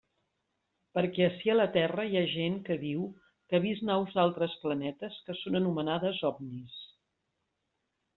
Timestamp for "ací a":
1.25-1.57